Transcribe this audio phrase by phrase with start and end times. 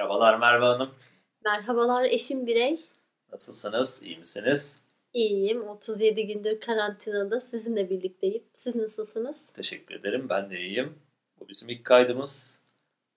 [0.00, 0.90] Merhabalar Merve Hanım.
[1.44, 2.80] Merhabalar eşim birey.
[3.32, 4.02] Nasılsınız?
[4.02, 4.80] İyi misiniz?
[5.12, 5.62] İyiyim.
[5.68, 8.42] 37 gündür karantinada sizinle birlikteyim.
[8.58, 9.46] Siz nasılsınız?
[9.54, 10.26] Teşekkür ederim.
[10.28, 10.98] Ben de iyiyim.
[11.40, 12.58] Bu bizim ilk kaydımız.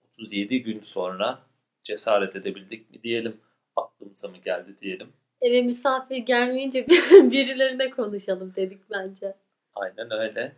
[0.10, 1.40] 37 gün sonra
[1.84, 3.38] cesaret edebildik mi diyelim.
[3.76, 5.08] Aklımıza mı geldi diyelim.
[5.42, 9.36] Eve misafir gelmeyince birilerine konuşalım dedik bence.
[9.76, 10.56] Aynen öyle.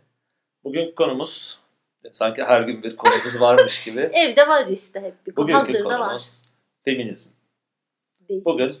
[0.64, 1.60] Bugün konumuz
[2.12, 4.00] sanki her gün bir konumuz varmış gibi.
[4.12, 5.44] Evde var işte hep bir konu.
[5.44, 6.22] Bugünkü Hazırda konumuz var.
[6.84, 7.30] feminizm.
[8.28, 8.46] Değişik.
[8.46, 8.74] Bugün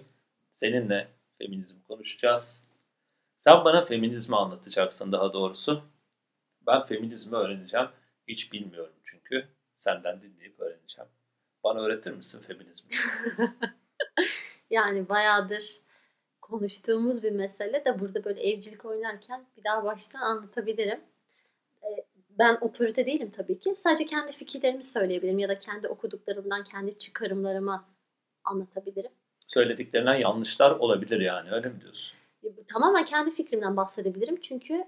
[0.50, 1.08] seninle
[1.38, 2.62] feminizm konuşacağız.
[3.36, 5.82] Sen bana feminizmi anlatacaksın daha doğrusu.
[6.66, 7.88] Ben feminizmi öğreneceğim.
[8.28, 9.48] Hiç bilmiyorum çünkü.
[9.78, 11.10] Senden dinleyip öğreneceğim.
[11.64, 12.88] Bana öğretir misin feminizmi?
[14.70, 15.80] Yani bayağıdır
[16.42, 21.00] konuştuğumuz bir mesele de burada böyle evcilik oynarken bir daha baştan anlatabilirim.
[22.38, 23.74] Ben otorite değilim tabii ki.
[23.76, 27.84] Sadece kendi fikirlerimi söyleyebilirim ya da kendi okuduklarımdan kendi çıkarımlarımı
[28.44, 29.10] anlatabilirim.
[29.46, 32.18] Söylediklerinden yanlışlar olabilir yani öyle mi diyorsun?
[32.66, 34.40] Tamamen kendi fikrimden bahsedebilirim.
[34.40, 34.84] Çünkü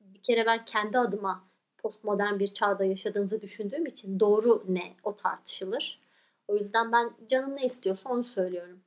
[0.00, 1.44] bir kere ben kendi adıma
[1.78, 6.00] postmodern bir çağda yaşadığımızı düşündüğüm için doğru ne o tartışılır.
[6.48, 8.80] O yüzden ben canım ne istiyorsa onu söylüyorum.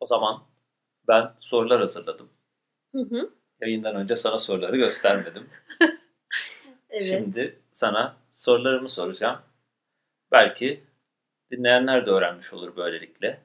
[0.00, 0.42] O zaman
[1.08, 2.28] ben sorular hazırladım.
[2.92, 3.30] Hı hı.
[3.60, 5.50] Yayından önce sana soruları göstermedim.
[6.96, 7.06] Evet.
[7.08, 9.38] Şimdi sana sorularımı soracağım.
[10.32, 10.84] Belki
[11.50, 13.40] dinleyenler de öğrenmiş olur böylelikle.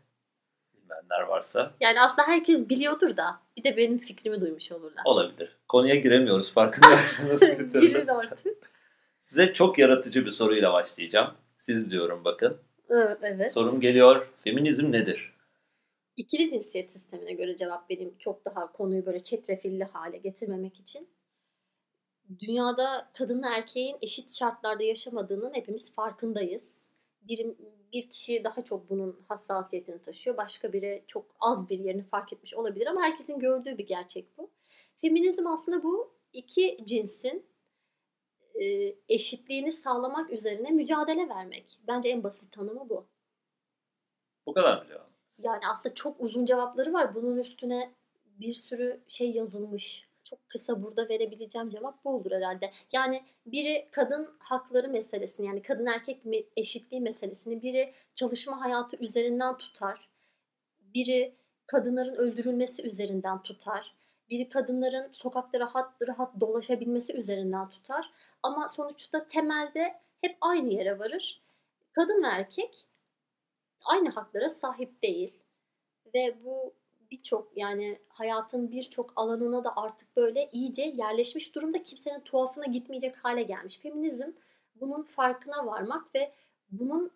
[0.74, 5.02] Bilmeyenler varsa Yani aslında herkes biliyordur da bir de benim fikrimi duymuş olurlar.
[5.06, 5.58] olabilir.
[5.68, 7.88] Konuya giremiyoruz farkındaysanız bir türlü.
[7.88, 8.40] Girin artık.
[9.20, 11.34] Size çok yaratıcı bir soruyla başlayacağım.
[11.58, 12.58] Siz diyorum bakın.
[12.90, 13.52] Evet, Evet.
[13.54, 14.28] Sorum geliyor.
[14.44, 15.34] Feminizm nedir?
[16.18, 18.14] İkili cinsiyet sistemine göre cevap vereyim.
[18.20, 21.10] Çok daha konuyu böyle çetrefilli hale getirmemek için.
[22.40, 26.66] Dünyada kadınla erkeğin eşit şartlarda yaşamadığının hepimiz farkındayız.
[27.22, 27.56] Bir,
[27.94, 30.38] bir kişi daha çok bunun hassasiyetini taşıyor.
[30.38, 34.50] Başka biri çok az bir yerini fark etmiş olabilir ama herkesin gördüğü bir gerçek bu.
[35.02, 37.46] Feminizm aslında bu iki cinsin
[38.62, 41.80] e, eşitliğini sağlamak üzerine mücadele vermek.
[41.88, 43.08] Bence en basit tanımı bu.
[44.46, 45.12] Bu kadar mı cevap?
[45.44, 47.16] Yani aslında çok uzun cevapları var.
[47.16, 47.94] Bunun üstüne
[48.26, 50.11] bir sürü şey yazılmış.
[50.24, 52.72] Çok kısa burada verebileceğim cevap bu olur herhalde.
[52.92, 56.22] Yani biri kadın hakları meselesini yani kadın erkek
[56.56, 60.10] eşitliği meselesini biri çalışma hayatı üzerinden tutar.
[60.80, 61.36] Biri
[61.68, 63.96] kadınların öldürülmesi üzerinden tutar.
[64.30, 68.12] Biri kadınların sokakta rahat rahat dolaşabilmesi üzerinden tutar.
[68.44, 71.42] Ama sonuçta temelde hep aynı yere varır.
[71.94, 72.86] Kadın ve erkek
[73.86, 75.40] aynı haklara sahip değil.
[76.14, 76.74] Ve bu
[77.12, 83.44] birçok yani hayatın birçok alanına da artık böyle iyice yerleşmiş durumda kimsenin tuhafına gitmeyecek hale
[83.44, 83.78] gelmiş.
[83.78, 84.32] Feminizm
[84.76, 86.32] bunun farkına varmak ve
[86.72, 87.12] bunun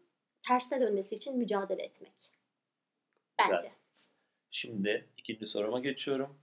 [0.48, 2.32] tersine dönmesi için mücadele etmek.
[3.40, 3.72] Bence.
[4.52, 6.38] Şimdi ikinci soruma geçiyorum.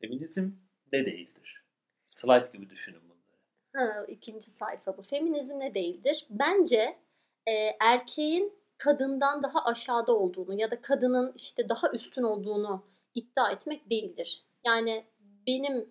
[0.00, 0.50] Feminizm
[0.92, 1.64] ne değildir?
[2.08, 3.88] Slide gibi düşünün bunları.
[3.90, 5.02] Ha, ikinci sayfa bu.
[5.02, 6.26] Feminizm ne değildir?
[6.30, 6.98] Bence
[7.46, 12.84] e, erkeğin kadından daha aşağıda olduğunu ya da kadının işte daha üstün olduğunu
[13.14, 14.44] iddia etmek değildir.
[14.64, 15.06] Yani
[15.46, 15.90] benim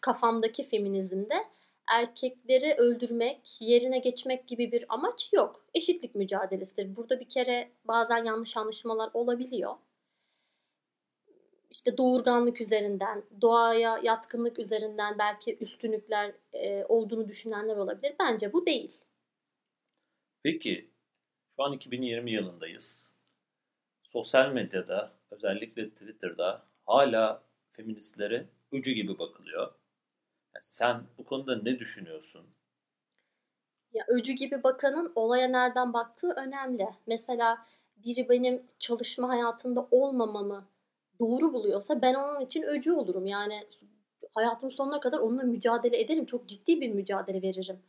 [0.00, 1.34] kafamdaki feminizmde
[1.90, 5.64] erkekleri öldürmek, yerine geçmek gibi bir amaç yok.
[5.74, 6.96] Eşitlik mücadelesidir.
[6.96, 9.74] Burada bir kere bazen yanlış anlaşılmalar olabiliyor.
[11.70, 16.34] İşte doğurganlık üzerinden, doğaya yatkınlık üzerinden belki üstünlükler
[16.88, 18.14] olduğunu düşünenler olabilir.
[18.20, 19.00] Bence bu değil.
[20.42, 20.91] Peki
[21.56, 23.12] şu an 2020 yılındayız.
[24.02, 29.66] Sosyal medyada özellikle Twitter'da hala feministlere öcü gibi bakılıyor.
[30.54, 32.46] Yani sen bu konuda ne düşünüyorsun?
[33.92, 36.88] Ya öcü gibi bakanın olaya nereden baktığı önemli.
[37.06, 40.68] Mesela biri benim çalışma hayatında olmamamı
[41.20, 43.26] doğru buluyorsa ben onun için öcü olurum.
[43.26, 43.66] Yani
[44.34, 46.26] hayatım sonuna kadar onunla mücadele ederim.
[46.26, 47.82] Çok ciddi bir mücadele veririm.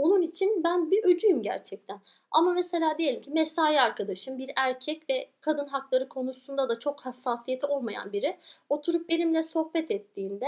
[0.00, 2.00] Onun için ben bir öcüyüm gerçekten.
[2.30, 7.66] Ama mesela diyelim ki mesai arkadaşım bir erkek ve kadın hakları konusunda da çok hassasiyeti
[7.66, 8.36] olmayan biri
[8.68, 10.46] oturup benimle sohbet ettiğinde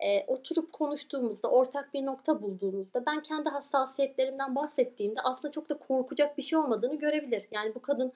[0.00, 6.38] e, oturup konuştuğumuzda, ortak bir nokta bulduğumuzda ben kendi hassasiyetlerimden bahsettiğimde aslında çok da korkacak
[6.38, 7.48] bir şey olmadığını görebilir.
[7.50, 8.12] Yani bu kadın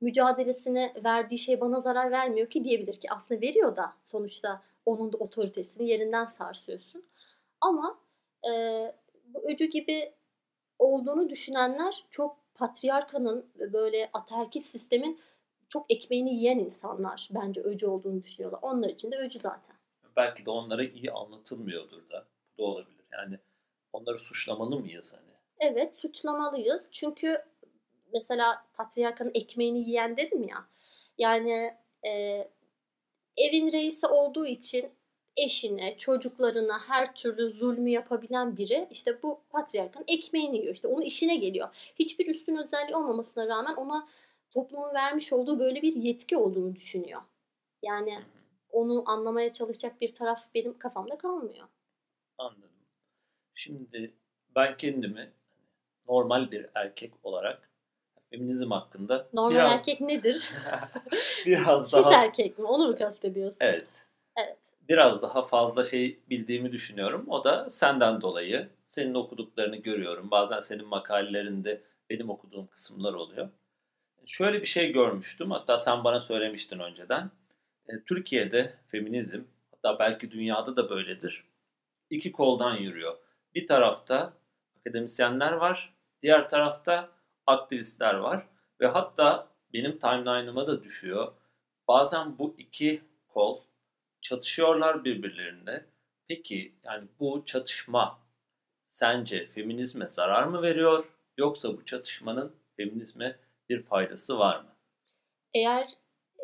[0.00, 5.16] mücadelesine verdiği şey bana zarar vermiyor ki diyebilir ki aslında veriyor da sonuçta onun da
[5.16, 7.04] otoritesini yerinden sarsıyorsun.
[7.60, 7.98] Ama
[8.50, 8.50] e,
[9.24, 10.12] bu öcü gibi
[10.82, 15.20] olduğunu düşünenler çok patriarkanın böyle ataerkil sistemin
[15.68, 18.60] çok ekmeğini yiyen insanlar bence öcü olduğunu düşünüyorlar.
[18.62, 19.76] Onlar için de öcü zaten.
[20.16, 22.26] Belki de onlara iyi anlatılmıyordur da.
[22.58, 23.04] Bu da olabilir.
[23.12, 23.38] Yani
[23.92, 25.32] onları suçlamalı mıyız hani?
[25.58, 26.82] Evet suçlamalıyız.
[26.90, 27.44] Çünkü
[28.12, 30.66] mesela patriarkanın ekmeğini yiyen dedim ya.
[31.18, 31.76] Yani
[32.06, 32.10] e,
[33.36, 34.92] evin reisi olduğu için
[35.36, 40.74] eşine, çocuklarına her türlü zulmü yapabilen biri işte bu patriarkanın ekmeğini yiyor.
[40.74, 41.68] İşte onun işine geliyor.
[41.98, 44.08] Hiçbir üstün özelliği olmamasına rağmen ona
[44.50, 47.20] toplumun vermiş olduğu böyle bir yetki olduğunu düşünüyor.
[47.82, 48.22] Yani
[48.70, 51.68] onu anlamaya çalışacak bir taraf benim kafamda kalmıyor.
[52.38, 52.70] Anladım.
[53.54, 54.14] Şimdi
[54.56, 55.32] ben kendimi
[56.08, 57.70] normal bir erkek olarak
[58.30, 60.50] feminizm hakkında Normal biraz, erkek nedir?
[61.46, 62.64] biraz daha erkek mi?
[62.64, 63.58] Onu mu kastediyorsun?
[63.60, 64.06] evet.
[64.36, 64.61] Evet.
[64.88, 67.24] Biraz daha fazla şey bildiğimi düşünüyorum.
[67.28, 68.68] O da senden dolayı.
[68.86, 70.30] Senin okuduklarını görüyorum.
[70.30, 73.48] Bazen senin makalelerinde benim okuduğum kısımlar oluyor.
[74.26, 75.50] Şöyle bir şey görmüştüm.
[75.50, 77.30] Hatta sen bana söylemiştin önceden.
[77.88, 81.44] E, Türkiye'de feminizm, hatta belki dünyada da böyledir.
[82.10, 83.16] İki koldan yürüyor.
[83.54, 84.32] Bir tarafta
[84.80, 87.10] akademisyenler var, diğer tarafta
[87.46, 88.46] aktivistler var
[88.80, 91.32] ve hatta benim timeline'ıma da düşüyor.
[91.88, 93.62] Bazen bu iki kol
[94.22, 95.84] çatışıyorlar birbirlerine.
[96.28, 98.18] Peki yani bu çatışma
[98.88, 101.04] sence feminizme zarar mı veriyor
[101.38, 103.36] yoksa bu çatışmanın feminizme
[103.68, 104.76] bir faydası var mı?
[105.54, 105.88] Eğer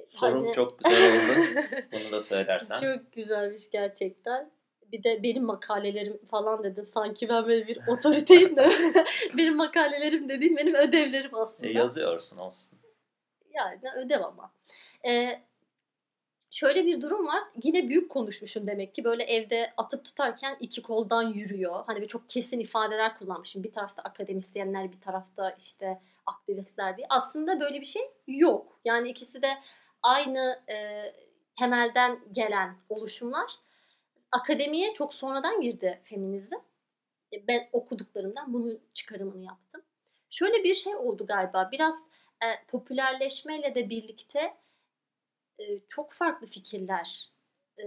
[0.08, 1.60] Sorum hani- çok güzel oldu.
[1.92, 2.76] Bunu da söylersen.
[2.76, 4.50] Çok güzelmiş gerçekten.
[4.92, 6.84] Bir de benim makalelerim falan dedin.
[6.84, 8.70] Sanki ben böyle bir otoriteyim de.
[9.36, 11.66] benim makalelerim dediğim benim ödevlerim aslında.
[11.66, 12.78] E, yazıyorsun olsun.
[13.54, 14.52] Yani ödev ama.
[15.06, 15.42] Ee,
[16.50, 17.42] şöyle bir durum var.
[17.62, 19.04] Yine büyük konuşmuşum demek ki.
[19.04, 21.84] Böyle evde atıp tutarken iki koldan yürüyor.
[21.86, 23.64] Hani böyle çok kesin ifadeler kullanmışım.
[23.64, 27.06] Bir tarafta akademisyenler, bir tarafta işte aktivistler diye.
[27.10, 28.80] Aslında böyle bir şey yok.
[28.84, 29.48] Yani ikisi de
[30.02, 30.76] aynı e,
[31.58, 33.52] temelden gelen oluşumlar.
[34.32, 36.54] Akademiye çok sonradan girdi feminizm.
[37.32, 39.82] E, Ben okuduklarımdan bunun çıkarımını yaptım.
[40.30, 41.68] Şöyle bir şey oldu galiba.
[41.72, 41.94] Biraz
[42.42, 44.54] e, popülerleşmeyle de birlikte
[45.58, 47.28] e, çok farklı fikirler
[47.78, 47.86] e,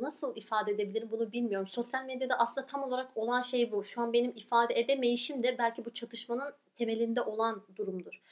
[0.00, 1.68] nasıl ifade edebilirim bunu bilmiyorum.
[1.68, 3.84] Sosyal medyada aslında tam olarak olan şey bu.
[3.84, 8.22] Şu an benim ifade edemeyişim de belki bu çatışmanın temelinde olan durumdur.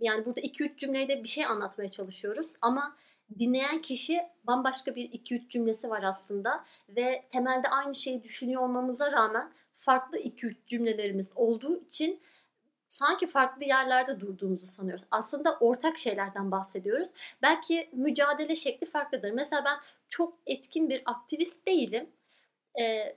[0.00, 2.96] Yani burada 2-3 cümleyle bir şey anlatmaya çalışıyoruz ama
[3.38, 9.52] dinleyen kişi bambaşka bir 2-3 cümlesi var aslında ve temelde aynı şeyi düşünüyor olmamıza rağmen
[9.74, 12.20] farklı 2-3 cümlelerimiz olduğu için
[12.92, 15.04] sanki farklı yerlerde durduğumuzu sanıyoruz.
[15.10, 17.08] Aslında ortak şeylerden bahsediyoruz.
[17.42, 19.30] Belki mücadele şekli farklıdır.
[19.30, 19.78] Mesela ben
[20.08, 22.10] çok etkin bir aktivist değilim.
[22.80, 23.16] Ee,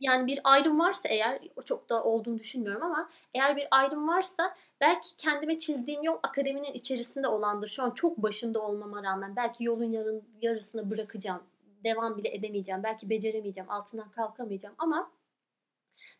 [0.00, 4.56] yani bir ayrım varsa eğer, o çok da olduğunu düşünmüyorum ama eğer bir ayrım varsa
[4.80, 7.68] belki kendime çizdiğim yol akademinin içerisinde olandır.
[7.68, 11.42] Şu an çok başında olmama rağmen belki yolun yarın, yarısını bırakacağım.
[11.84, 12.82] Devam bile edemeyeceğim.
[12.82, 13.70] Belki beceremeyeceğim.
[13.70, 15.10] Altından kalkamayacağım ama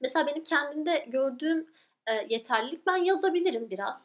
[0.01, 1.69] mesela benim kendimde gördüğüm
[2.07, 4.03] e, yeterlilik ben yazabilirim biraz.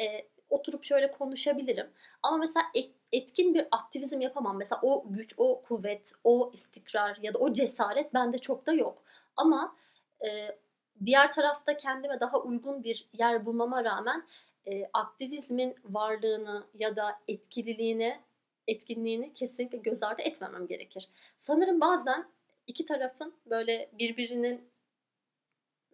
[0.00, 0.04] E,
[0.50, 1.90] oturup şöyle konuşabilirim.
[2.22, 4.58] Ama mesela et- etkin bir aktivizm yapamam.
[4.58, 9.02] Mesela o güç, o kuvvet, o istikrar ya da o cesaret bende çok da yok.
[9.36, 9.76] Ama
[10.24, 10.58] e,
[11.04, 14.26] diğer tarafta kendime daha uygun bir yer bulmama rağmen
[14.66, 18.20] e, aktivizmin varlığını ya da etkililiğini,
[18.68, 21.08] etkinliğini kesinlikle göz ardı etmemem gerekir.
[21.38, 22.28] Sanırım bazen
[22.66, 24.71] iki tarafın böyle birbirinin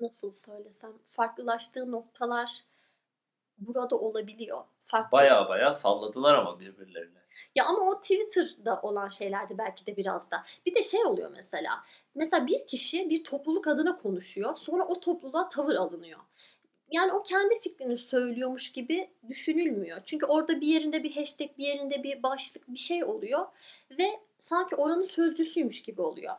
[0.00, 2.64] nasıl söylesem farklılaştığı noktalar
[3.59, 4.64] burada olabiliyor.
[4.87, 5.12] Farklı.
[5.12, 7.19] Baya baya salladılar ama birbirlerine.
[7.55, 10.45] Ya ama o Twitter'da olan şeylerdi belki de biraz da.
[10.67, 11.85] Bir de şey oluyor mesela.
[12.14, 14.57] Mesela bir kişi bir topluluk adına konuşuyor.
[14.57, 16.21] Sonra o topluluğa tavır alınıyor.
[16.90, 20.00] Yani o kendi fikrini söylüyormuş gibi düşünülmüyor.
[20.05, 23.47] Çünkü orada bir yerinde bir hashtag, bir yerinde bir başlık bir şey oluyor.
[23.99, 26.35] Ve sanki oranın sözcüsüymüş gibi oluyor.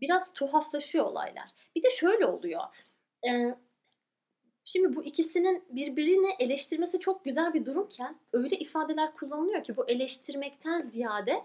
[0.00, 1.50] Biraz tuhaflaşıyor olaylar.
[1.76, 2.62] Bir de şöyle oluyor.
[3.28, 3.54] Ee,
[4.64, 10.82] Şimdi bu ikisinin birbirini eleştirmesi çok güzel bir durumken öyle ifadeler kullanılıyor ki bu eleştirmekten
[10.82, 11.44] ziyade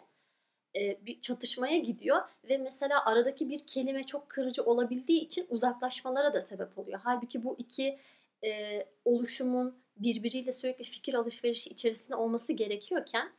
[0.76, 6.42] e, bir çatışmaya gidiyor ve mesela aradaki bir kelime çok kırıcı olabildiği için uzaklaşmalara da
[6.42, 7.00] sebep oluyor.
[7.04, 8.00] Halbuki bu iki
[8.46, 13.32] e, oluşumun birbiriyle sürekli fikir alışverişi içerisinde olması gerekiyorken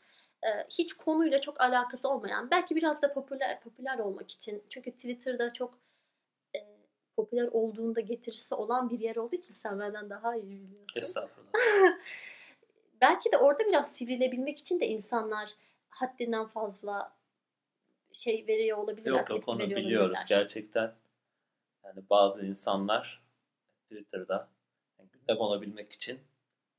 [0.71, 5.79] hiç konuyla çok alakası olmayan belki biraz da popüler popüler olmak için çünkü Twitter'da çok
[6.57, 6.59] e,
[7.17, 10.87] popüler olduğunda getirisi olan bir yer olduğu için sen benden daha iyi biliyorsun.
[10.97, 11.53] Estağfurullah.
[13.01, 15.51] Belki de orada biraz sivrilebilmek için de insanlar
[15.89, 17.17] haddinden fazla
[18.13, 19.11] şey veriyor olabilirler.
[19.11, 20.27] Yok yok onu biliyoruz olabilirler.
[20.29, 20.95] gerçekten.
[21.85, 23.23] Yani bazı insanlar
[23.83, 24.49] Twitter'da
[24.99, 26.21] yani gündem olabilmek için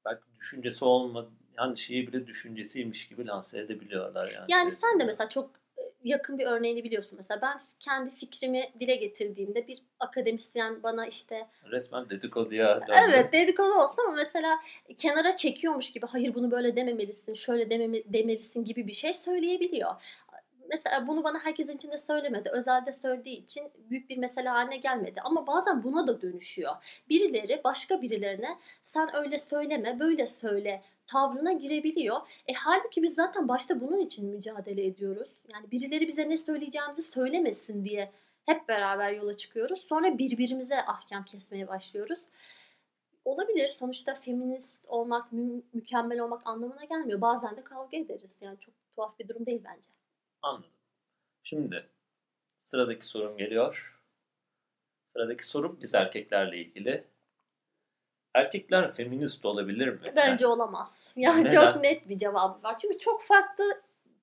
[0.06, 4.46] belki düşüncesi olma yani şeyi bile düşüncesiymiş gibi lanse edebiliyorlar yani.
[4.48, 7.18] Yani sen de mesela çok e, yakın bir örneğini biliyorsun.
[7.18, 12.92] Mesela ben kendi fikrimi dile getirdiğimde bir akademisyen bana işte Resmen dedikoduya döndü.
[13.08, 14.60] Evet dedikodu olsun ama mesela
[14.98, 19.92] kenara çekiyormuş gibi hayır bunu böyle dememelisin, şöyle dememe, demelisin gibi bir şey söyleyebiliyor.
[20.70, 22.50] Mesela bunu bana herkesin içinde söylemedi.
[22.50, 25.22] Özelde söylediği için büyük bir mesele haline gelmedi.
[25.24, 26.76] Ama bazen buna da dönüşüyor.
[27.10, 32.18] Birileri başka birilerine sen öyle söyleme, böyle söyle tavrına girebiliyor.
[32.48, 35.30] E halbuki biz zaten başta bunun için mücadele ediyoruz.
[35.54, 38.12] Yani birileri bize ne söyleyeceğimizi söylemesin diye
[38.46, 39.80] hep beraber yola çıkıyoruz.
[39.82, 42.20] Sonra birbirimize ahkam kesmeye başlıyoruz.
[43.26, 43.68] Olabilir.
[43.68, 47.22] Sonuçta feminist olmak, mü- mükemmel olmak anlamına gelmiyor.
[47.22, 48.36] Bazen de kavga ederiz.
[48.42, 49.90] Yani çok tuhaf bir durum değil bence.
[50.42, 50.70] Anladım.
[51.44, 51.90] Şimdi
[52.58, 54.02] sıradaki sorum geliyor.
[55.08, 57.08] Sıradaki sorum biz erkeklerle ilgili.
[58.34, 60.00] Erkekler feminist olabilir mi?
[60.16, 60.98] Bence olamaz.
[61.18, 61.74] Yani Neden?
[61.74, 62.80] çok net bir cevabı var.
[62.80, 63.64] Çünkü çok farklı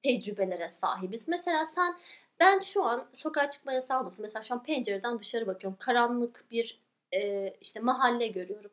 [0.02, 1.28] tecrübelere sahibiz.
[1.28, 1.98] Mesela sen
[2.40, 4.22] ben şu an sokağa çıkma yasağı olmasın.
[4.22, 5.78] Mesela şu an pencereden dışarı bakıyorum.
[5.80, 6.80] Karanlık bir
[7.14, 8.70] e, işte mahalle görüyorum.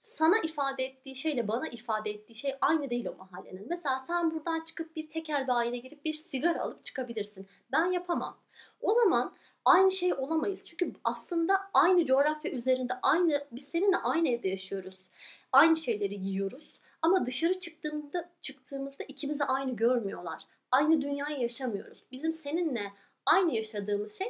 [0.00, 3.66] Sana ifade ettiği şeyle bana ifade ettiği şey aynı değil o mahallenin.
[3.68, 7.46] Mesela sen buradan çıkıp bir tekel bayine girip bir sigara alıp çıkabilirsin.
[7.72, 8.40] Ben yapamam.
[8.80, 10.60] O zaman aynı şey olamayız.
[10.64, 14.98] Çünkü aslında aynı coğrafya üzerinde aynı biz seninle aynı evde yaşıyoruz.
[15.52, 16.80] Aynı şeyleri giyiyoruz.
[17.02, 20.42] Ama dışarı çıktığımda çıktığımızda ikimizi aynı görmüyorlar.
[20.70, 22.04] Aynı dünyayı yaşamıyoruz.
[22.12, 22.92] Bizim seninle
[23.26, 24.28] aynı yaşadığımız şey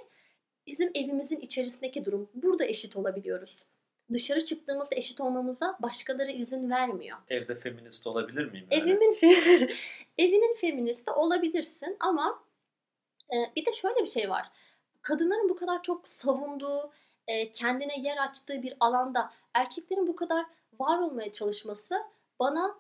[0.67, 2.31] bizim evimizin içerisindeki durum.
[2.35, 3.68] Burada eşit olabiliyoruz.
[4.13, 7.19] Dışarı çıktığımızda eşit olmamıza başkaları izin vermiyor.
[7.29, 8.67] Evde feminist olabilir miyim?
[8.71, 8.83] yani?
[8.83, 9.75] Evimin fe-
[10.19, 12.43] evinin feministi olabilirsin ama
[13.33, 14.51] e, bir de şöyle bir şey var.
[15.03, 16.93] Kadınların bu kadar çok savunduğu,
[17.27, 20.47] e, kendine yer açtığı bir alanda erkeklerin bu kadar
[20.79, 22.03] var olmaya çalışması
[22.41, 22.79] bana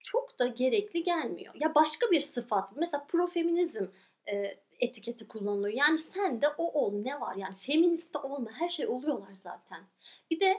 [0.00, 1.54] çok da gerekli gelmiyor.
[1.60, 3.86] Ya başka bir sıfat, mesela profeminizm
[4.32, 5.74] e, etiketi kullanılıyor.
[5.76, 9.84] Yani sen de o ol ne var yani feminist de olma her şey oluyorlar zaten.
[10.30, 10.58] Bir de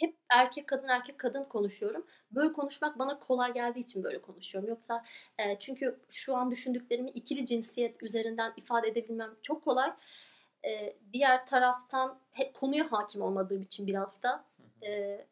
[0.00, 2.06] hep erkek kadın erkek kadın konuşuyorum.
[2.30, 4.70] Böyle konuşmak bana kolay geldiği için böyle konuşuyorum.
[4.70, 5.04] Yoksa
[5.38, 9.92] e, çünkü şu an düşündüklerimi ikili cinsiyet üzerinden ifade edebilmem çok kolay.
[10.66, 14.44] E, diğer taraftan hep konuya hakim olmadığım için biraz da
[14.86, 15.24] e,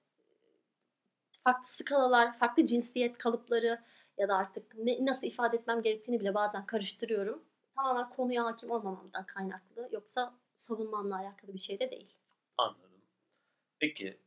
[1.42, 3.80] farklı skalalar, farklı cinsiyet kalıpları
[4.18, 7.44] ya da artık ne, nasıl ifade etmem gerektiğini bile bazen karıştırıyorum.
[7.76, 9.88] Tamamen konuya hakim olmamamdan kaynaklı.
[9.92, 12.14] Yoksa savunmamla alakalı bir şey de değil.
[12.58, 12.90] Anladım.
[13.78, 14.20] Peki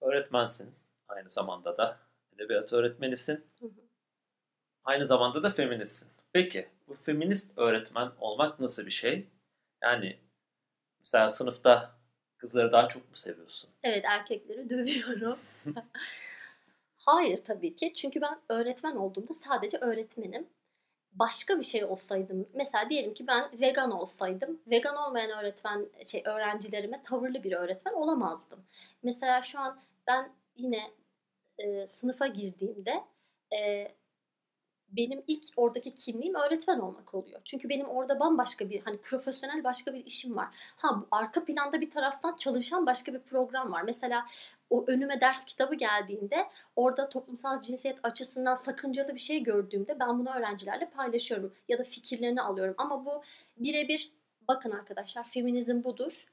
[0.00, 0.74] öğretmensin
[1.08, 1.98] aynı zamanda da
[2.34, 3.46] edebiyat öğretmenisin.
[3.60, 3.88] Hı hı.
[4.84, 6.08] Aynı zamanda da feministsin.
[6.32, 9.28] Peki bu feminist öğretmen olmak nasıl bir şey?
[9.82, 10.18] Yani
[11.00, 11.98] mesela sınıfta
[12.36, 13.70] kızları daha çok mu seviyorsun?
[13.82, 15.38] Evet erkekleri dövüyorum.
[17.06, 17.94] Hayır tabii ki.
[17.94, 20.48] Çünkü ben öğretmen olduğumda sadece öğretmenim.
[21.12, 27.02] Başka bir şey olsaydım, mesela diyelim ki ben vegan olsaydım, vegan olmayan öğretmen şey öğrencilerime
[27.02, 28.64] tavırlı bir öğretmen olamazdım.
[29.02, 30.90] Mesela şu an ben yine
[31.58, 33.04] e, sınıfa girdiğimde
[33.54, 33.88] e,
[34.88, 37.40] benim ilk oradaki kimliğim öğretmen olmak oluyor.
[37.44, 40.48] Çünkü benim orada bambaşka bir hani profesyonel başka bir işim var.
[40.76, 43.82] Ha bu arka planda bir taraftan çalışan başka bir program var.
[43.82, 44.26] Mesela
[44.70, 50.30] o önüme ders kitabı geldiğinde orada toplumsal cinsiyet açısından sakıncalı bir şey gördüğümde ben bunu
[50.36, 52.74] öğrencilerle paylaşıyorum ya da fikirlerini alıyorum.
[52.78, 53.22] Ama bu
[53.56, 54.12] birebir
[54.48, 56.26] bakın arkadaşlar feminizm budur.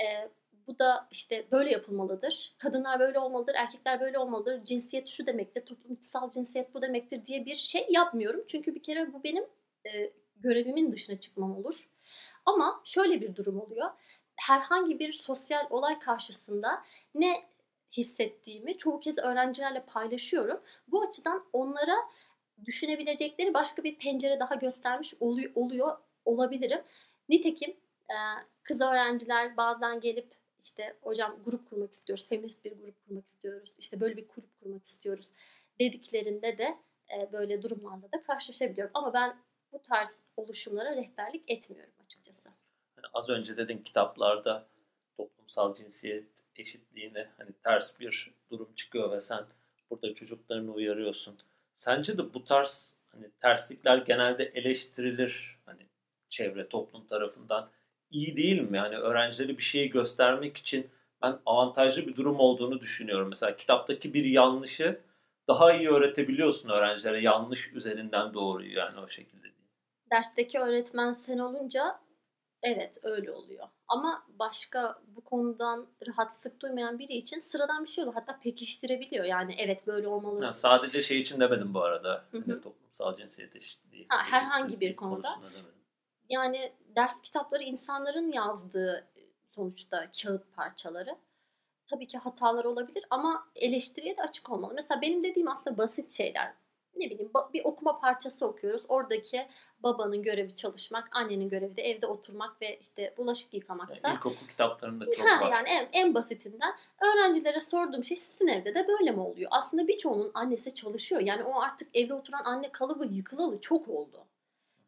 [0.00, 0.28] Ee,
[0.70, 2.54] bu da işte böyle yapılmalıdır.
[2.58, 4.64] Kadınlar böyle olmalıdır, erkekler böyle olmalıdır.
[4.64, 8.44] Cinsiyet şu demektir, toplumsal cinsiyet bu demektir diye bir şey yapmıyorum.
[8.46, 9.44] Çünkü bir kere bu benim
[9.86, 11.90] e, görevimin dışına çıkmam olur.
[12.46, 13.90] Ama şöyle bir durum oluyor.
[14.36, 16.84] Herhangi bir sosyal olay karşısında
[17.14, 17.42] ne
[17.96, 20.60] hissettiğimi çoğu kez öğrencilerle paylaşıyorum.
[20.88, 21.96] Bu açıdan onlara
[22.64, 26.82] düşünebilecekleri başka bir pencere daha göstermiş oluyor, oluyor olabilirim.
[27.28, 27.70] Nitekim
[28.10, 28.16] e,
[28.62, 34.00] kız öğrenciler bazen gelip işte hocam grup kurmak istiyoruz, feminist bir grup kurmak istiyoruz, işte
[34.00, 35.28] böyle bir kulüp kurmak istiyoruz
[35.80, 36.78] dediklerinde de
[37.14, 38.90] e, böyle durumlarla da karşılaşabiliyorum.
[38.94, 39.36] Ama ben
[39.72, 42.48] bu tarz oluşumlara rehberlik etmiyorum açıkçası.
[42.96, 44.68] Hani az önce dedin kitaplarda
[45.16, 46.26] toplumsal cinsiyet
[46.56, 49.46] eşitliğine hani ters bir durum çıkıyor ve sen
[49.90, 51.38] burada çocuklarını uyarıyorsun.
[51.74, 55.86] Sence de bu tarz hani terslikler genelde eleştirilir hani
[56.28, 57.70] çevre toplum tarafından
[58.10, 58.76] iyi değil mi?
[58.76, 60.90] Yani öğrencilere bir şeyi göstermek için
[61.22, 63.28] ben avantajlı bir durum olduğunu düşünüyorum.
[63.28, 65.00] Mesela kitaptaki bir yanlışı
[65.48, 69.54] daha iyi öğretebiliyorsun öğrencilere yanlış üzerinden doğruyu yani o şekilde değil.
[70.10, 72.00] Dersteki öğretmen sen olunca
[72.62, 73.68] Evet öyle oluyor.
[73.88, 78.14] Ama başka bu konudan rahatsızlık duymayan biri için sıradan bir şey oluyor.
[78.14, 79.24] Hatta pekiştirebiliyor.
[79.24, 80.44] Yani evet böyle olmalı.
[80.44, 82.24] Ya sadece şey için demedim bu arada.
[82.30, 82.42] Hı hı.
[82.46, 84.06] Hani toplumsal cinsiyet eşitliği.
[84.08, 85.28] Ha, herhangi bir konuda.
[85.42, 85.79] demedim.
[86.30, 89.20] Yani ders kitapları insanların yazdığı e,
[89.54, 91.16] sonuçta kağıt parçaları.
[91.86, 94.72] Tabii ki hatalar olabilir ama eleştiriye de açık olmalı.
[94.74, 96.52] Mesela benim dediğim aslında basit şeyler.
[96.96, 98.82] Ne bileyim bir okuma parçası okuyoruz.
[98.88, 99.46] Oradaki
[99.82, 104.08] babanın görevi çalışmak, annenin görevi de evde oturmak ve işte bulaşık yıkamaksa.
[104.08, 105.52] Yani ilkokul kitaplarında çok Ha, var.
[105.52, 109.48] yani en, en basitinden öğrencilere sorduğum şey sizin evde de böyle mi oluyor?
[109.52, 111.20] Aslında birçoğunun annesi çalışıyor.
[111.20, 114.26] Yani o artık evde oturan anne kalıbı yıkılalı çok oldu.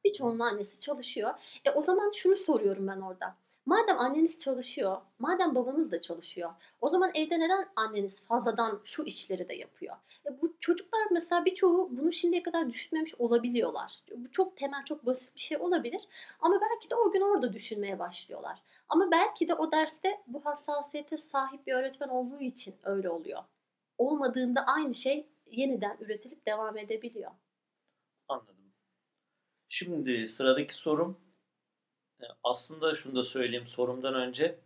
[0.05, 1.31] Birçoğunun annesi çalışıyor.
[1.65, 3.37] E o zaman şunu soruyorum ben orada.
[3.67, 9.49] Madem anneniz çalışıyor, madem babanız da çalışıyor, o zaman evde neden anneniz fazladan şu işleri
[9.49, 9.97] de yapıyor?
[10.27, 13.93] E bu çocuklar mesela birçoğu bunu şimdiye kadar düşünmemiş olabiliyorlar.
[14.17, 16.03] Bu çok temel, çok basit bir şey olabilir.
[16.41, 18.63] Ama belki de o gün orada düşünmeye başlıyorlar.
[18.89, 23.43] Ama belki de o derste bu hassasiyete sahip bir öğretmen olduğu için öyle oluyor.
[23.99, 27.31] Olmadığında aynı şey yeniden üretilip devam edebiliyor.
[29.75, 31.19] Şimdi sıradaki sorum
[32.21, 34.59] e, aslında şunu da söyleyeyim sorumdan önce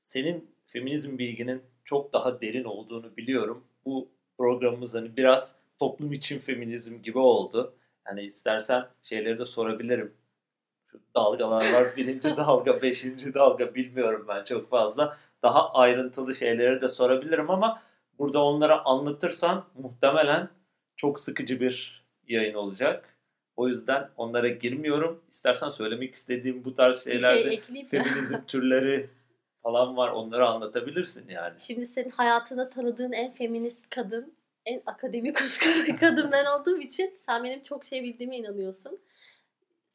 [0.00, 3.64] senin feminizm bilginin çok daha derin olduğunu biliyorum.
[3.84, 4.08] Bu
[4.38, 7.74] programımız hani biraz toplum için feminizm gibi oldu.
[8.04, 10.14] Hani istersen şeyleri de sorabilirim.
[10.86, 11.86] Şu dalgalar var.
[11.96, 15.18] Birinci dalga, beşinci dalga bilmiyorum ben çok fazla.
[15.42, 17.82] Daha ayrıntılı şeyleri de sorabilirim ama
[18.18, 20.48] burada onlara anlatırsan muhtemelen
[20.96, 23.15] çok sıkıcı bir yayın olacak.
[23.56, 25.22] O yüzden onlara girmiyorum.
[25.30, 29.10] İstersen söylemek istediğim bu tarz Bir şeylerde şey feminizm türleri
[29.62, 30.10] falan var.
[30.10, 31.54] Onları anlatabilirsin yani.
[31.58, 34.34] Şimdi senin hayatında tanıdığın en feminist kadın,
[34.64, 35.36] en akademik
[36.00, 38.98] kadın ben olduğum için sen benim çok şey bildiğime inanıyorsun.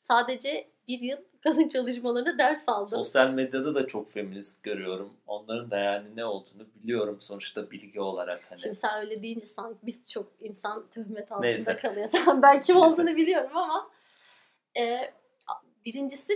[0.07, 2.87] Sadece bir yıl kadın çalışmalarına ders aldım.
[2.87, 5.13] Sosyal medyada da çok feminist görüyorum.
[5.27, 8.51] Onların da yani ne olduğunu biliyorum sonuçta bilgi olarak.
[8.51, 11.77] Hani Şimdi sen öyle deyince sanki biz çok insan töhmet altında Neyse.
[11.77, 12.09] kalıyor.
[12.43, 12.87] Ben kim Neyse.
[12.87, 13.89] olduğunu biliyorum ama
[14.77, 15.13] e,
[15.85, 16.33] birincisi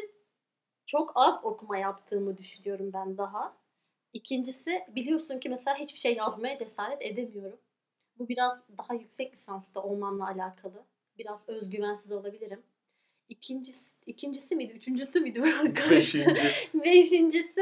[0.85, 3.53] çok az okuma yaptığımı düşünüyorum ben daha.
[4.13, 7.59] İkincisi biliyorsun ki mesela hiçbir şey yazmaya cesaret edemiyorum.
[8.17, 10.83] Bu biraz daha yüksek lisansta olmamla alakalı.
[11.17, 12.63] Biraz özgüvensiz olabilirim.
[13.29, 14.73] İkincisi, ikincisi miydi?
[14.73, 15.43] Üçüncüsü müydü?
[15.89, 16.41] Beşinci.
[16.73, 17.61] Beşincisi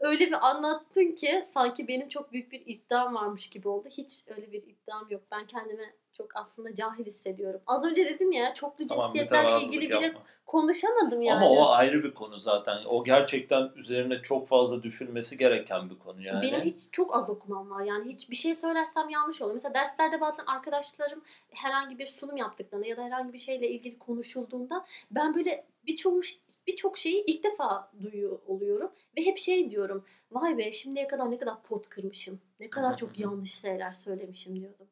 [0.00, 3.88] öyle bir anlattın ki sanki benim çok büyük bir iddiam varmış gibi oldu.
[3.90, 5.22] Hiç öyle bir iddiam yok.
[5.30, 7.60] Ben kendimi çok aslında cahil hissediyorum.
[7.66, 10.20] Az önce dedim ya çoklu Tamam cinsiyetlerle mütevazılık ilgili bile yapma.
[10.46, 11.44] konuşamadım yani.
[11.44, 12.84] Ama o ayrı bir konu zaten.
[12.86, 16.42] O gerçekten üzerine çok fazla düşünmesi gereken bir konu yani.
[16.42, 17.84] Benim hiç çok az okumam var.
[17.84, 19.54] Yani hiç bir şey söylersem yanlış oluyor.
[19.54, 24.84] Mesela derslerde bazen arkadaşlarım herhangi bir sunum yaptıklarında ya da herhangi bir şeyle ilgili konuşulduğunda
[25.10, 26.24] ben böyle birçok
[26.66, 30.04] birçok şeyi ilk defa duyuyor oluyorum ve hep şey diyorum.
[30.30, 32.40] Vay be şimdiye kadar ne kadar pot kırmışım.
[32.60, 34.86] Ne kadar çok yanlış şeyler söylemişim diyordum.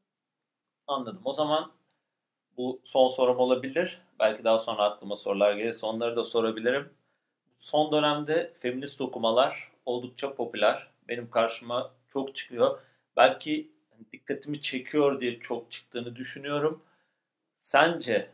[0.91, 1.21] Anladım.
[1.25, 1.73] O zaman
[2.57, 4.03] bu son sorum olabilir.
[4.21, 6.91] Belki daha sonra aklıma sorular gelirse onları da sorabilirim.
[7.59, 10.89] Son dönemde feminist okumalar oldukça popüler.
[11.09, 12.81] Benim karşıma çok çıkıyor.
[13.17, 16.83] Belki hani dikkatimi çekiyor diye çok çıktığını düşünüyorum.
[17.57, 18.31] Sence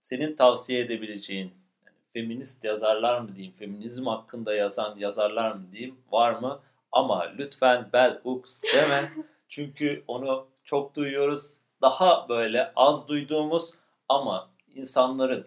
[0.00, 1.52] senin tavsiye edebileceğin
[1.86, 6.60] yani feminist yazarlar mı diyeyim, feminizm hakkında yazan yazarlar mı diyeyim var mı?
[6.92, 9.12] Ama lütfen bell hooks deme.
[9.48, 11.56] Çünkü onu çok duyuyoruz.
[11.82, 13.74] Daha böyle az duyduğumuz
[14.08, 15.46] ama insanların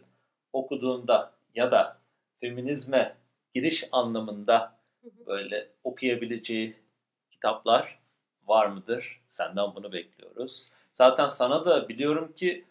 [0.54, 1.98] okuduğunda ya da
[2.40, 3.16] feminizme
[3.54, 4.78] giriş anlamında
[5.28, 6.76] böyle okuyabileceği
[7.32, 8.00] kitaplar
[8.48, 9.22] var mıdır?
[9.30, 10.70] Senden bunu bekliyoruz.
[10.94, 12.66] Zaten sana da biliyorum ki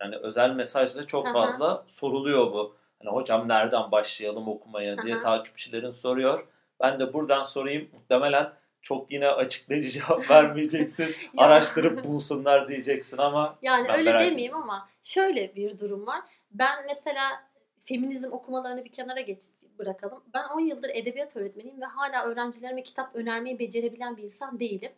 [0.00, 1.32] yani özel mesajla çok Aha.
[1.32, 2.76] fazla soruluyor bu.
[2.98, 5.22] Hani hocam nereden başlayalım okumaya diye Aha.
[5.22, 6.46] takipçilerin soruyor.
[6.80, 7.88] Ben de buradan sorayım.
[7.92, 8.52] Muhtemelen
[8.86, 11.14] çok yine açıklayıcı cevap vermeyeceksin.
[11.36, 16.20] Araştırıp bulsunlar diyeceksin ama Yani öyle demeyeyim ama şöyle bir durum var.
[16.50, 19.42] Ben mesela feminizm okumalarını bir kenara geç
[19.78, 20.24] bırakalım.
[20.34, 24.92] Ben 10 yıldır edebiyat öğretmeniyim ve hala öğrencilerime kitap önermeyi becerebilen bir insan değilim.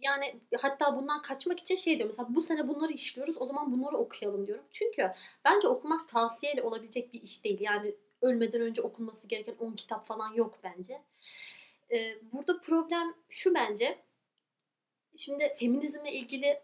[0.00, 3.96] Yani hatta bundan kaçmak için şey diyorum mesela bu sene bunları işliyoruz o zaman bunları
[3.96, 4.64] okuyalım diyorum.
[4.70, 5.12] Çünkü
[5.44, 7.58] bence okumak tavsiyeyle olabilecek bir iş değil.
[7.60, 11.02] Yani ölmeden önce okunması gereken 10 kitap falan yok bence.
[11.92, 13.98] Ee, burada problem şu bence.
[15.16, 16.60] Şimdi feminizmle ilgili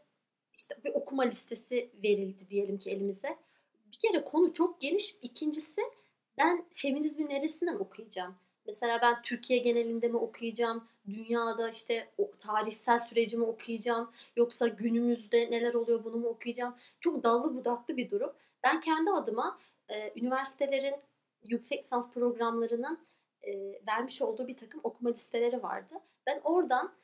[0.55, 3.39] işte bir okuma listesi verildi diyelim ki elimize.
[3.93, 5.17] Bir kere konu çok geniş.
[5.23, 5.81] İkincisi
[6.39, 8.35] ben feminizmi neresinden okuyacağım?
[8.67, 10.89] Mesela ben Türkiye genelinde mi okuyacağım?
[11.09, 14.11] Dünyada işte o tarihsel süreci mi okuyacağım?
[14.37, 16.75] Yoksa günümüzde neler oluyor bunu mu okuyacağım?
[17.01, 18.33] Çok dallı budaklı bir durum.
[18.63, 19.59] Ben kendi adıma
[19.89, 20.95] e, üniversitelerin
[21.45, 22.99] yüksek lisans programlarının
[23.47, 25.95] e, vermiş olduğu bir takım okuma listeleri vardı.
[26.27, 26.95] Ben oradan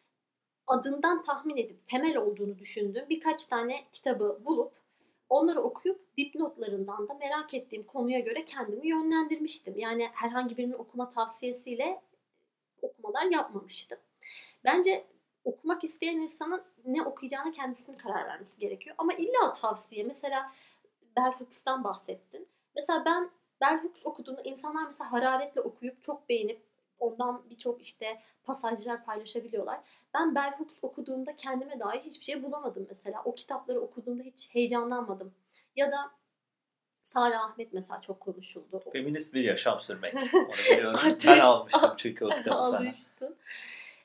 [0.66, 4.72] adından tahmin edip temel olduğunu düşündüğüm birkaç tane kitabı bulup
[5.28, 9.78] onları okuyup dipnotlarından da merak ettiğim konuya göre kendimi yönlendirmiştim.
[9.78, 12.02] Yani herhangi birinin okuma tavsiyesiyle
[12.82, 13.98] okumalar yapmamıştım.
[14.64, 15.06] Bence
[15.44, 18.96] okumak isteyen insanın ne okuyacağına kendisinin karar vermesi gerekiyor.
[18.98, 20.04] Ama illa tavsiye.
[20.04, 20.52] Mesela
[21.16, 22.48] Bell Hooks'tan bahsettin.
[22.74, 26.62] Mesela ben Bell Hooks okuduğunda insanlar mesela hararetle okuyup çok beğenip
[27.00, 29.80] ondan birçok işte pasajlar paylaşabiliyorlar.
[30.14, 33.22] Ben Bell Hooks okuduğumda kendime dair hiçbir şey bulamadım mesela.
[33.24, 35.34] O kitapları okuduğumda hiç heyecanlanmadım.
[35.76, 36.10] Ya da
[37.02, 38.82] Sara Ahmet mesela çok konuşuldu.
[38.92, 40.14] Feminist bir yaşam sürmek.
[40.34, 41.00] Onu biliyorum.
[41.04, 42.76] Artık ben almıştım çünkü o kitabı sana.
[42.76, 43.34] Almıştım.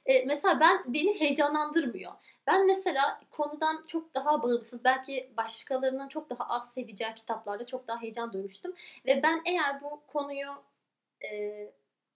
[0.05, 2.11] E, mesela ben beni heyecanlandırmıyor.
[2.47, 8.01] Ben mesela konudan çok daha bağımsız, belki başkalarının çok daha az seveceği kitaplarda çok daha
[8.01, 8.73] heyecan duymuştum.
[9.05, 10.47] Ve ben eğer bu konuyu
[11.31, 11.71] e,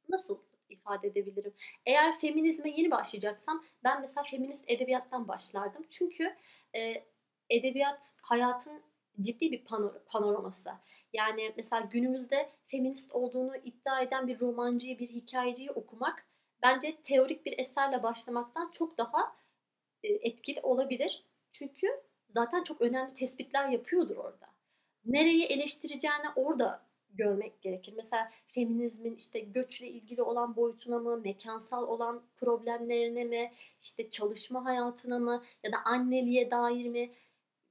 [0.10, 0.38] nasıl
[0.70, 1.54] ifade edebilirim?
[1.86, 5.86] Eğer feminizme yeni başlayacaksam ben mesela feminist edebiyattan başlardım.
[5.90, 6.36] Çünkü
[6.76, 7.04] e,
[7.50, 8.84] edebiyat hayatın
[9.20, 10.70] ciddi bir panor panoraması.
[11.14, 16.29] Yani mesela günümüzde feminist olduğunu iddia eden bir romancıyı, bir hikayeciyi okumak
[16.64, 19.36] bence teorik bir eserle başlamaktan çok daha
[20.04, 21.26] e, etkili olabilir.
[21.50, 21.88] Çünkü
[22.30, 24.46] zaten çok önemli tespitler yapıyordur orada.
[25.06, 27.94] Nereyi eleştireceğini orada görmek gerekir.
[27.98, 35.20] Mesela feminizmin işte göçle ilgili olan boyutuna mı, mekansal olan problemlerine mi, işte çalışma hayatına
[35.20, 37.12] mı ya da anneliğe dair mi?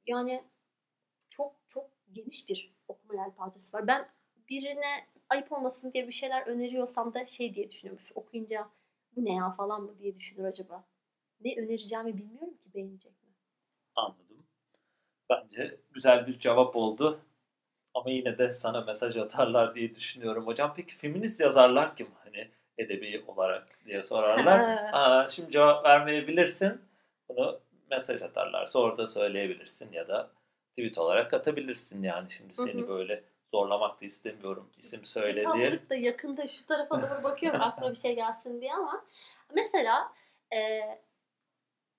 [0.07, 0.44] Yani
[1.29, 3.87] çok çok geniş bir okuma yelpazesi var.
[3.87, 4.09] Ben
[4.48, 8.07] birine ayıp olmasın diye bir şeyler öneriyorsam da şey diye düşünüyorum.
[8.14, 8.68] Okuyunca
[9.16, 10.85] bu ne ya falan mı diye düşünür acaba.
[11.40, 13.29] Ne önereceğimi bilmiyorum ki beğenecek mi?
[13.94, 14.47] Anladım.
[15.31, 17.21] Bence güzel bir cevap oldu.
[17.94, 20.73] Ama yine de sana mesaj atarlar diye düşünüyorum hocam.
[20.77, 22.09] Peki feminist yazarlar kim?
[22.25, 24.61] Hani edebi olarak diye sorarlar.
[24.92, 26.81] Aa, şimdi cevap vermeyebilirsin.
[27.29, 30.31] Bunu mesaj atarlarsa orada söyleyebilirsin ya da
[30.71, 32.31] tweet olarak atabilirsin yani.
[32.31, 32.88] Şimdi seni hı hı.
[32.88, 35.89] böyle zorlamak da istemiyorum isim söyle diye.
[35.91, 39.05] da yakında şu tarafa doğru bakıyorum aklıma bir şey gelsin diye ama
[39.55, 40.13] mesela
[40.53, 40.59] e,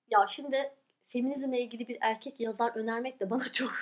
[0.08, 0.72] ya şimdi
[1.08, 3.72] feminizmle ilgili bir erkek yazar önermek de bana çok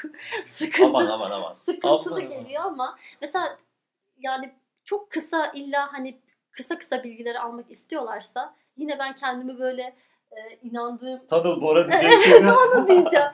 [0.47, 1.53] sıkıntı, aman, aman, aman.
[1.53, 3.59] sıkıntılı aman, geliyor ama mesela
[4.19, 4.55] yani
[4.85, 6.19] çok kısa illa hani
[6.51, 9.97] kısa kısa bilgileri almak istiyorlarsa yine ben kendimi böyle
[10.31, 11.27] e, inandığım...
[11.27, 12.45] Tanıl Bora diyeceksin.
[12.77, 13.27] Onu diyeceğim.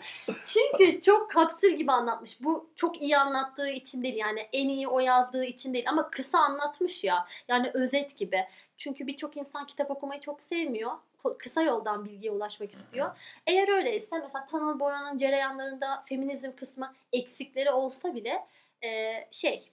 [0.46, 2.42] Çünkü çok kapsül gibi anlatmış.
[2.42, 6.38] Bu çok iyi anlattığı için değil yani en iyi o yazdığı için değil ama kısa
[6.38, 7.26] anlatmış ya.
[7.48, 8.44] Yani özet gibi.
[8.76, 10.92] Çünkü birçok insan kitap okumayı çok sevmiyor.
[11.38, 13.18] Kısa yoldan bilgiye ulaşmak istiyor.
[13.46, 18.46] Eğer öyleyse mesela Tanıl Bora'nın cereyanlarında feminizm kısmı eksikleri olsa bile
[18.84, 19.70] e, şey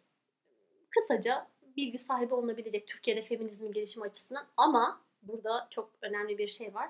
[0.90, 6.90] kısaca bilgi sahibi olunabilecek Türkiye'de feminizmin gelişimi açısından ama burada çok önemli bir şey var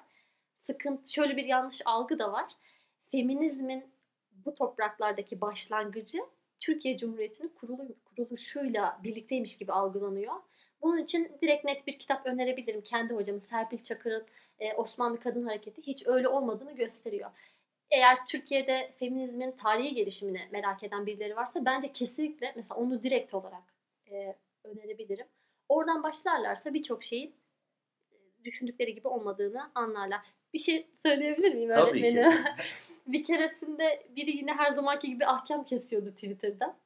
[0.61, 2.55] sıkıntı, şöyle bir yanlış algı da var.
[3.11, 3.85] Feminizmin
[4.31, 6.19] bu topraklardaki başlangıcı
[6.59, 10.33] Türkiye Cumhuriyeti'nin kurulu, kuruluşuyla birlikteymiş gibi algılanıyor.
[10.81, 12.81] Bunun için direkt net bir kitap önerebilirim.
[12.81, 14.25] Kendi hocamın Serpil Çakır'ın
[14.59, 17.31] e, Osmanlı Kadın Hareketi hiç öyle olmadığını gösteriyor.
[17.91, 23.63] Eğer Türkiye'de feminizmin tarihi gelişimini merak eden birileri varsa bence kesinlikle mesela onu direkt olarak
[24.11, 25.27] e, önerebilirim.
[25.69, 27.35] Oradan başlarlarsa birçok şeyin
[28.11, 30.21] e, düşündükleri gibi olmadığını anlarlar
[30.53, 32.31] bir şey söyleyebilir miyim Tabii öğretmenim?
[32.31, 32.37] Ki.
[33.07, 36.77] bir keresinde biri yine her zamanki gibi ahkam kesiyordu Twitter'da.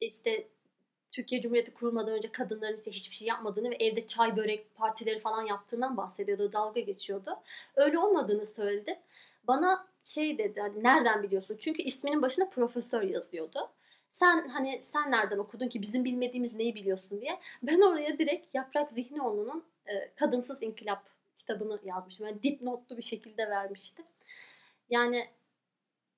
[0.00, 0.48] İşte
[1.10, 5.42] Türkiye Cumhuriyeti kurulmadan önce kadınların işte hiçbir şey yapmadığını ve evde çay börek partileri falan
[5.42, 6.52] yaptığından bahsediyordu.
[6.52, 7.36] Dalga geçiyordu.
[7.76, 9.00] Öyle olmadığını söyledi.
[9.48, 11.56] Bana şey dedi hani nereden biliyorsun?
[11.60, 13.70] Çünkü isminin başına profesör yazıyordu.
[14.10, 17.40] Sen hani sen nereden okudun ki bizim bilmediğimiz neyi biliyorsun diye.
[17.62, 22.26] Ben oraya direkt Yaprak Zihnioğlu'nun e, Kadınsız İnkılap kitabını yazmıştım.
[22.26, 24.02] Yani dipnotlu bir şekilde vermişti.
[24.90, 25.30] Yani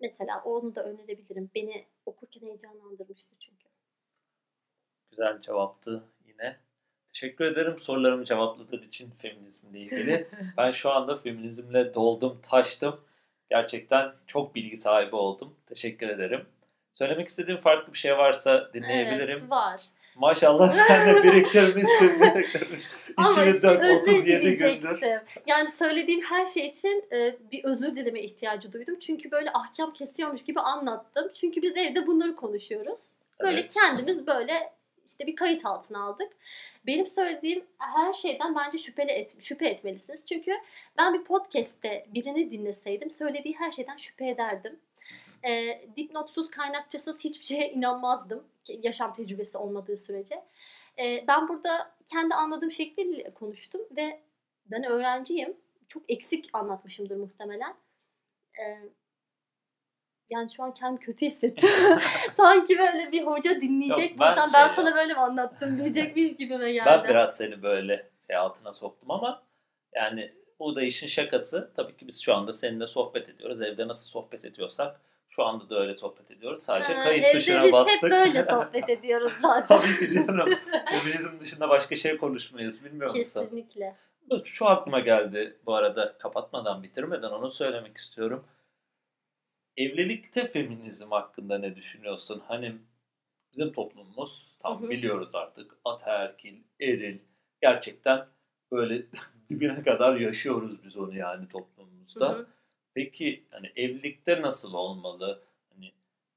[0.00, 1.50] mesela onu da önerebilirim.
[1.54, 3.66] Beni okurken heyecanlandırmıştı çünkü.
[5.10, 6.56] Güzel cevaptı yine.
[7.12, 10.28] Teşekkür ederim sorularımı cevapladığın için feminizmle ilgili.
[10.56, 13.00] ben şu anda feminizmle doldum, taştım.
[13.50, 15.56] Gerçekten çok bilgi sahibi oldum.
[15.66, 16.46] Teşekkür ederim.
[16.92, 19.38] Söylemek istediğim farklı bir şey varsa dinleyebilirim.
[19.38, 19.82] Evet, var.
[20.16, 22.20] Maşallah sen de biriktirmişsin.
[22.34, 22.90] biriktirmişsin.
[23.30, 25.00] İçiniz dört 37 gündür.
[25.46, 28.98] Yani söylediğim her şey için e, bir özür dileme ihtiyacı duydum.
[29.00, 31.30] Çünkü böyle ahkam kesiyormuş gibi anlattım.
[31.34, 33.00] Çünkü biz evde bunları konuşuyoruz.
[33.40, 33.74] Böyle evet.
[33.74, 34.72] kendimiz böyle
[35.06, 36.32] işte bir kayıt altına aldık.
[36.86, 40.26] Benim söylediğim her şeyden bence şüpheli et, şüphe etmelisiniz.
[40.26, 40.52] Çünkü
[40.98, 44.80] ben bir podcast'te birini dinleseydim söylediği her şeyden şüphe ederdim.
[45.44, 50.44] E, dipnotsuz, kaynakçasız hiçbir şeye inanmazdım yaşam tecrübesi olmadığı sürece.
[50.98, 54.22] Ee, ben burada kendi anladığım şekliyle konuştum ve
[54.66, 55.56] ben öğrenciyim.
[55.88, 57.74] Çok eksik anlatmışımdır muhtemelen.
[58.60, 58.90] Ee,
[60.30, 61.70] yani şu an kendimi kötü hissettim.
[62.34, 65.78] Sanki böyle bir hoca dinleyecek Yok, ben buradan şey ben ya- sana böyle mi anlattım
[65.78, 66.86] diyecekmiş gibime geldi.
[66.86, 69.42] Ben biraz seni böyle şey altına soktum ama
[69.94, 71.72] yani bu da işin şakası.
[71.76, 73.60] Tabii ki biz şu anda seninle sohbet ediyoruz.
[73.60, 75.00] Evde nasıl sohbet ediyorsak
[75.36, 76.62] şu anda da öyle sohbet ediyoruz.
[76.62, 78.02] Sadece Ha, kayıt tuşuna biz bastık.
[78.02, 79.78] hep böyle sohbet ediyoruz zaten.
[79.78, 80.50] Tabii ki diyorum.
[80.90, 82.84] Feminizm dışında başka şey konuşmayız.
[82.84, 83.42] Bilmiyor musun?
[83.46, 83.96] Kesinlikle.
[84.44, 88.44] Şu aklıma geldi bu arada kapatmadan bitirmeden onu söylemek istiyorum.
[89.76, 92.42] Evlilikte feminizm hakkında ne düşünüyorsun?
[92.48, 92.76] Hani
[93.52, 94.90] bizim toplumumuz tam Hı hı.
[94.90, 97.18] biliyoruz artık ataerkil, eril
[97.62, 98.26] gerçekten
[98.72, 99.02] böyle
[99.48, 102.28] dibine kadar yaşıyoruz biz onu yani Hı toplumumuzda.
[102.32, 102.46] hı.
[102.96, 105.42] Peki hani evlilikte nasıl olmalı?
[105.68, 105.92] Hani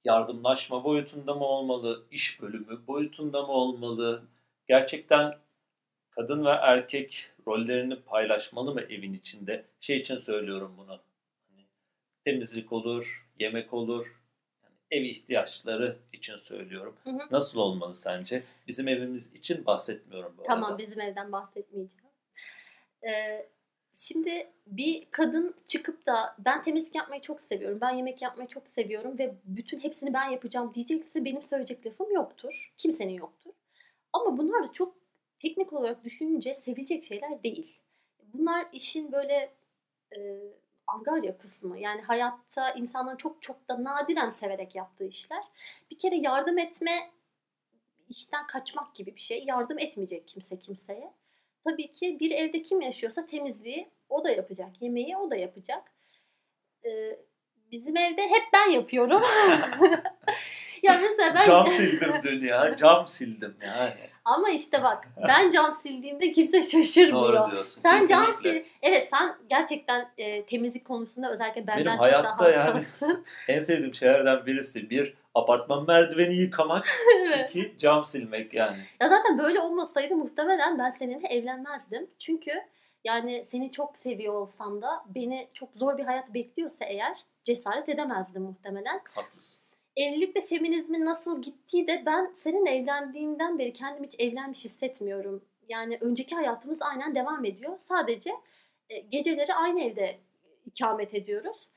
[0.06, 2.06] yardımlaşma boyutunda mı olmalı?
[2.12, 4.24] İş bölümü boyutunda mı olmalı?
[4.68, 5.38] Gerçekten
[6.10, 9.66] kadın ve erkek rollerini paylaşmalı mı evin içinde?
[9.80, 11.00] Şey için söylüyorum bunu.
[11.50, 11.66] Hani
[12.24, 14.06] temizlik olur, yemek olur.
[14.92, 16.96] Ev ihtiyaçları için söylüyorum.
[17.04, 17.20] Hı hı.
[17.32, 18.44] Nasıl olmalı sence?
[18.68, 20.78] Bizim evimiz için bahsetmiyorum bu Tamam arada.
[20.78, 22.10] bizim evden bahsetmeyeceğim.
[23.04, 23.50] Ee,
[24.00, 29.20] şimdi bir kadın çıkıp da ben temizlik yapmayı çok seviyorum, ben yemek yapmayı çok seviyorum
[29.20, 32.74] ve bütün hepsini ben yapacağım diyecekse benim söyleyecek lafım yoktur.
[32.78, 33.52] Kimsenin yoktur.
[34.14, 34.96] Ama bunlar da çok
[35.40, 37.80] teknik olarak düşününce sevilecek şeyler değil.
[38.34, 39.54] Bunlar işin böyle
[40.16, 40.20] e,
[40.88, 41.80] angarya kısmı.
[41.80, 45.44] Yani hayatta insanların çok çok da nadiren severek yaptığı işler.
[45.92, 47.12] Bir kere yardım etme
[48.10, 49.44] işten kaçmak gibi bir şey.
[49.44, 51.14] Yardım etmeyecek kimse kimseye.
[51.64, 54.70] Tabii ki bir evde kim yaşıyorsa temizliği o da yapacak.
[54.82, 55.84] Yemeği o da yapacak.
[56.86, 57.16] Ee,
[57.72, 59.22] bizim evde hep ben yapıyorum.
[60.84, 62.76] ya mesela ben Cam sildim dün ya.
[62.76, 63.94] Cam sildim yani.
[64.26, 67.34] ama işte bak ben cam sildiğimde kimse şaşırmıyor.
[67.34, 67.82] Doğru diyorsun.
[67.82, 68.58] Sen cam sil.
[68.82, 73.26] Evet sen gerçekten e, temizlik konusunda özellikle benden Benim çok hayatta daha yani- hassasın.
[73.48, 76.88] En sevdiğim şeylerden birisi bir apartman merdiveni yıkamak,
[77.44, 78.78] iki cam silmek yani.
[79.02, 82.10] Ya zaten böyle olmasaydı muhtemelen ben seninle evlenmezdim.
[82.20, 82.52] Çünkü
[83.04, 88.44] yani seni çok seviyor olsam da beni çok zor bir hayat bekliyorsa eğer cesaret edemezdim
[88.44, 89.02] muhtemelen.
[89.16, 89.60] Haklısın.
[89.96, 95.44] Evlilikte feminizmin nasıl gittiği de ben senin evlendiğimden beri kendimi hiç evlenmiş hissetmiyorum.
[95.70, 97.80] Yani önceki hayatımız aynen devam ediyor.
[97.80, 98.32] Sadece
[98.90, 100.20] e, geceleri aynı evde
[100.66, 101.70] ikamet ediyoruz.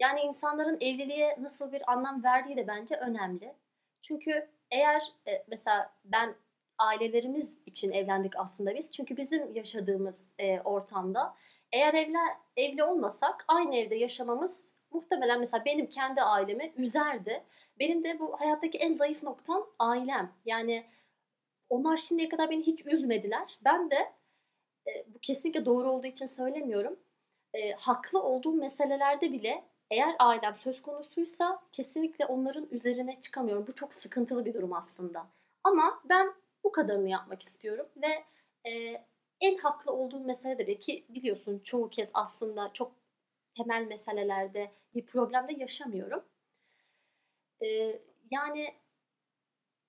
[0.00, 3.54] Yani insanların evliliğe nasıl bir anlam verdiği de bence önemli.
[4.02, 6.34] Çünkü eğer e, mesela ben
[6.78, 8.90] ailelerimiz için evlendik aslında biz.
[8.90, 11.34] Çünkü bizim yaşadığımız e, ortamda
[11.72, 12.18] eğer evli,
[12.56, 17.44] evli olmasak aynı evde yaşamamız muhtemelen mesela benim kendi ailemi üzerdi.
[17.78, 20.32] Benim de bu hayattaki en zayıf noktam ailem.
[20.44, 20.86] Yani
[21.68, 23.58] onlar şimdiye kadar beni hiç üzmediler.
[23.64, 24.12] Ben de
[24.86, 27.00] e, bu kesinlikle doğru olduğu için söylemiyorum.
[27.54, 33.66] E, haklı olduğum meselelerde bile eğer ailem söz konusuysa kesinlikle onların üzerine çıkamıyorum.
[33.66, 35.26] Bu çok sıkıntılı bir durum aslında.
[35.64, 38.24] Ama ben bu kadarını yapmak istiyorum ve
[38.70, 39.04] e,
[39.40, 42.92] en haklı olduğum mesele de bile ki biliyorsun çoğu kez aslında çok
[43.54, 46.24] temel meselelerde bir problemde yaşamıyorum.
[47.64, 47.98] E,
[48.30, 48.74] yani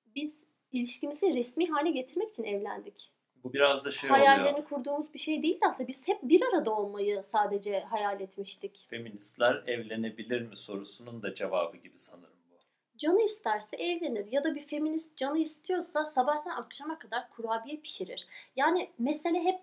[0.05, 0.35] biz
[0.71, 3.11] ilişkimizi resmi hale getirmek için evlendik.
[3.43, 4.67] Bu biraz da şey Hayallerini oluyor.
[4.67, 5.87] kurduğumuz bir şey değildi aslında.
[5.87, 8.87] Biz hep bir arada olmayı sadece hayal etmiştik.
[8.89, 12.55] Feministler evlenebilir mi sorusunun da cevabı gibi sanırım bu.
[12.97, 18.27] Canı isterse evlenir ya da bir feminist canı istiyorsa sabahtan akşama kadar kurabiye pişirir.
[18.55, 19.59] Yani mesele hep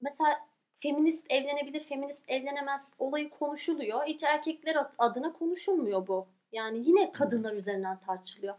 [0.00, 0.38] mesela
[0.80, 4.04] feminist evlenebilir, feminist evlenemez olayı konuşuluyor.
[4.06, 6.26] Hiç erkekler ad- adına konuşulmuyor bu.
[6.52, 8.54] Yani yine kadınlar üzerinden tartışılıyor.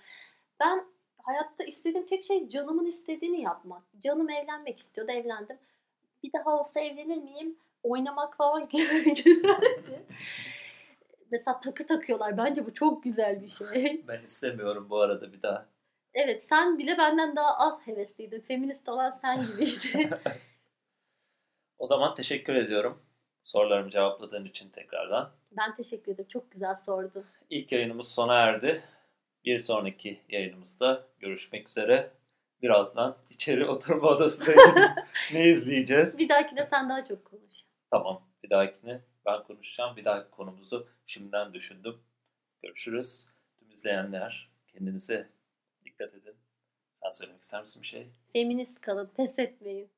[0.60, 0.86] Ben
[1.24, 3.84] hayatta istediğim tek şey canımın istediğini yapmak.
[4.00, 5.58] Canım evlenmek istiyordu, evlendim.
[6.24, 7.58] Bir daha olsa evlenir miyim?
[7.84, 8.70] Oynamak falan
[9.26, 10.06] güzeldi.
[11.32, 12.38] Mesela takı takıyorlar.
[12.38, 14.04] Bence bu çok güzel bir şey.
[14.08, 15.66] Ben istemiyorum bu arada bir daha.
[16.14, 18.40] Evet sen bile benden daha az hevesliydin.
[18.40, 20.10] Feminist olan sen gibiydin.
[21.78, 23.02] O zaman teşekkür ediyorum.
[23.42, 25.32] Sorularımı cevapladığın için tekrardan.
[25.52, 26.28] ben teşekkür ederim.
[26.30, 27.26] Çok güzel sordun.
[27.50, 28.82] İlk yayınımız sona erdi.
[29.46, 32.12] Bir sonraki yayınımızda görüşmek üzere.
[32.62, 34.52] Birazdan içeri oturma odasında
[35.34, 36.18] ne izleyeceğiz?
[36.20, 37.54] Bir dahaki de sen daha çok konuş.
[37.92, 38.28] Tamam.
[38.44, 39.96] Bir dahakine ben konuşacağım.
[39.98, 41.98] Bir dahaki konumuzu şimdiden düşündüm.
[42.64, 43.26] Görüşürüz.
[43.60, 45.30] Tüm izleyenler kendinize
[45.86, 46.36] dikkat edin.
[47.04, 48.08] Sen söylemek ister misin bir şey?
[48.34, 49.12] Feminist kalın.
[49.18, 49.90] Pes etmeyin.